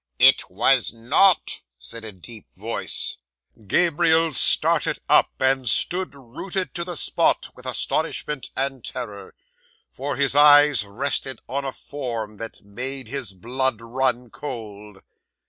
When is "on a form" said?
11.47-12.37